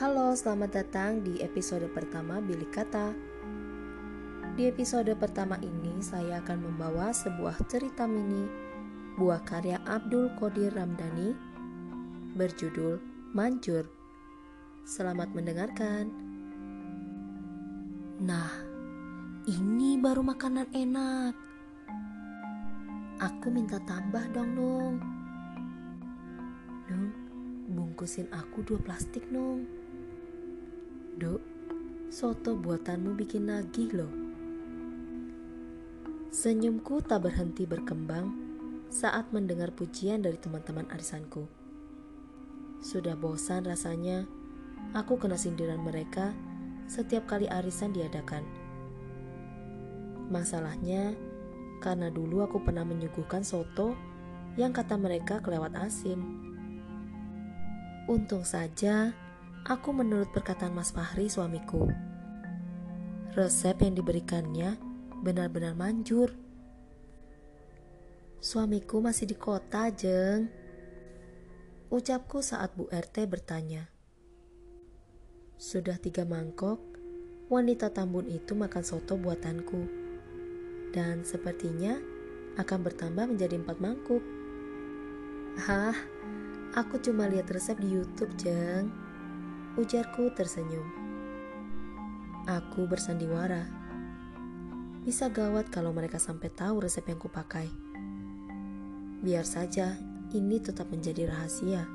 Halo, 0.00 0.32
selamat 0.32 0.80
datang 0.80 1.20
di 1.20 1.44
episode 1.44 1.84
pertama 1.92 2.40
Bilik 2.40 2.72
Kata. 2.72 3.12
Di 4.56 4.64
episode 4.64 5.12
pertama 5.12 5.60
ini, 5.60 6.00
saya 6.00 6.40
akan 6.40 6.72
membawa 6.72 7.12
sebuah 7.12 7.60
cerita 7.68 8.08
mini 8.08 8.48
buah 9.20 9.44
karya 9.44 9.76
Abdul 9.84 10.32
Qadir 10.40 10.72
Ramdhani 10.72 11.36
berjudul 12.32 12.96
Manjur. 13.36 13.84
Selamat 14.88 15.36
mendengarkan. 15.36 16.08
Nah, 18.24 18.56
ini 19.52 20.00
baru 20.00 20.24
makanan 20.24 20.72
enak. 20.72 21.36
Aku 23.20 23.52
minta 23.52 23.76
tambah 23.84 24.32
dong, 24.32 24.48
Nung. 24.56 24.96
Nung, 26.88 27.12
bungkusin 27.68 28.32
aku 28.32 28.64
dua 28.64 28.80
plastik, 28.80 29.28
Nung. 29.28 29.89
Dok, 31.20 31.42
soto 32.08 32.56
buatanmu 32.56 33.12
bikin 33.12 33.52
nagih 33.52 33.92
loh. 33.92 34.08
Senyumku 36.32 37.04
tak 37.04 37.28
berhenti 37.28 37.68
berkembang 37.68 38.32
saat 38.88 39.28
mendengar 39.28 39.68
pujian 39.68 40.24
dari 40.24 40.40
teman-teman 40.40 40.88
arisanku. 40.88 41.44
Sudah 42.80 43.20
bosan 43.20 43.68
rasanya, 43.68 44.24
aku 44.96 45.20
kena 45.20 45.36
sindiran 45.36 45.84
mereka 45.84 46.32
setiap 46.88 47.28
kali 47.28 47.52
arisan 47.52 47.92
diadakan. 47.92 48.40
Masalahnya, 50.32 51.12
karena 51.84 52.08
dulu 52.08 52.48
aku 52.48 52.64
pernah 52.64 52.88
menyuguhkan 52.88 53.44
soto 53.44 53.92
yang 54.56 54.72
kata 54.72 54.96
mereka 54.96 55.44
kelewat 55.44 55.76
asin. 55.76 56.16
Untung 58.08 58.48
saja 58.48 59.12
Aku 59.68 59.92
menurut 59.92 60.32
perkataan 60.32 60.72
Mas 60.72 60.88
Fahri 60.88 61.28
suamiku. 61.28 61.84
Resep 63.36 63.76
yang 63.84 63.92
diberikannya 63.92 64.80
benar-benar 65.20 65.76
manjur. 65.76 66.32
Suamiku 68.40 69.04
masih 69.04 69.28
di 69.28 69.36
kota, 69.36 69.92
Jeng. 69.92 70.48
Ucapku 71.92 72.40
saat 72.40 72.72
Bu 72.72 72.88
RT 72.88 73.28
bertanya. 73.28 73.84
Sudah 75.60 76.00
tiga 76.00 76.24
mangkok, 76.24 76.80
wanita 77.52 77.92
Tambun 77.92 78.32
itu 78.32 78.56
makan 78.56 78.80
soto 78.80 79.20
buatanku. 79.20 79.84
Dan 80.88 81.20
sepertinya 81.28 82.00
akan 82.56 82.80
bertambah 82.80 83.36
menjadi 83.36 83.60
empat 83.60 83.76
mangkuk. 83.76 84.24
Hah, 85.68 85.94
aku 86.72 86.96
cuma 87.04 87.28
lihat 87.28 87.52
resep 87.52 87.76
di 87.76 87.92
YouTube, 87.92 88.32
Jeng. 88.40 89.09
Ujarku 89.80 90.28
tersenyum. 90.36 90.84
Aku 92.44 92.84
bersandiwara. 92.84 93.64
Bisa 95.08 95.32
gawat 95.32 95.72
kalau 95.72 95.88
mereka 95.96 96.20
sampai 96.20 96.52
tahu 96.52 96.84
resep 96.84 97.00
yang 97.08 97.16
kupakai. 97.16 97.64
Biar 99.24 99.48
saja 99.48 99.96
ini 100.36 100.60
tetap 100.60 100.92
menjadi 100.92 101.32
rahasia. 101.32 101.88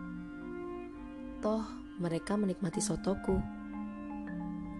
Toh 1.45 1.61
mereka 2.01 2.33
menikmati 2.33 2.81
sotoku. 2.81 3.37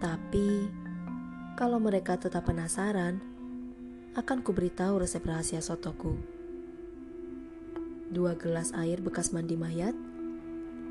Tapi 0.02 0.66
kalau 1.54 1.78
mereka 1.78 2.18
tetap 2.18 2.50
penasaran, 2.50 3.22
akan 4.18 4.42
kuberitahu 4.42 5.06
resep 5.06 5.22
rahasia 5.22 5.62
sotoku. 5.62 6.18
Dua 8.10 8.34
gelas 8.34 8.74
air 8.74 8.98
bekas 8.98 9.30
mandi 9.30 9.54
mayat, 9.54 9.94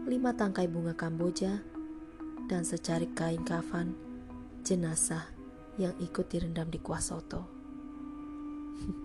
lima 0.07 0.31
tangkai 0.31 0.71
bunga 0.71 0.95
kamboja, 0.95 1.74
dan 2.51 2.67
secari 2.67 3.07
kain 3.13 3.41
kafan 3.47 3.95
jenazah 4.65 5.29
yang 5.79 5.93
ikut 6.01 6.27
direndam 6.31 6.67
di 6.71 6.79
kuah 6.81 7.03
soto. 7.03 7.45